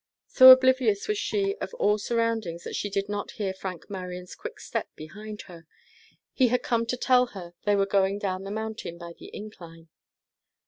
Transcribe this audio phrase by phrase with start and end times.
[0.25, 4.59] So oblivious was she of all surroundings that she did not hear Frank Marion's quick
[4.59, 5.67] step behind her.
[6.33, 9.89] He had come to tell her they were going down the mountain by the incline.